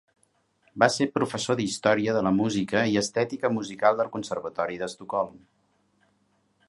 [0.83, 5.41] Va ser professor d'història de la música i estètica musical del conservatori d'Estocolm.